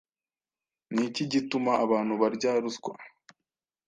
[0.93, 2.93] Ni iki gituma abantu barya ruswa?